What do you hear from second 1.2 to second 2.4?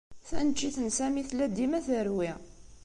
tella dima terwi.